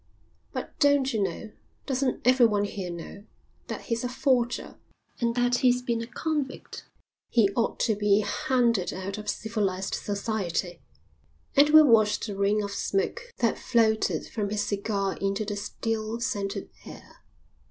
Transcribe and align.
"But 0.51 0.79
don't 0.79 1.13
you 1.13 1.21
know, 1.21 1.51
doesn't 1.85 2.25
everyone 2.25 2.63
here 2.63 2.89
know, 2.89 3.23
that 3.67 3.81
he's 3.81 4.03
a 4.03 4.09
forger 4.09 4.77
and 5.19 5.35
that 5.35 5.57
he's 5.57 5.83
been 5.83 6.01
a 6.01 6.07
convict? 6.07 6.85
He 7.29 7.51
ought 7.55 7.79
to 7.81 7.93
be 7.93 8.21
hounded 8.21 8.91
out 8.95 9.19
of 9.19 9.29
civilised 9.29 9.93
society." 9.93 10.81
Edward 11.55 11.85
watched 11.85 12.27
a 12.29 12.35
ring 12.35 12.63
of 12.63 12.71
smoke 12.71 13.31
that 13.37 13.59
floated 13.59 14.25
from 14.25 14.49
his 14.49 14.63
cigar 14.63 15.17
into 15.17 15.45
the 15.45 15.55
still, 15.55 16.19
scented 16.19 16.71
air. 16.83 17.17